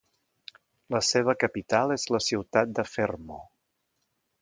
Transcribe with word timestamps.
La 0.95 1.01
seva 1.09 1.35
capital 1.45 1.95
és 1.99 2.09
la 2.17 2.23
ciutat 2.31 2.75
de 2.81 2.89
Fermo. 2.97 3.43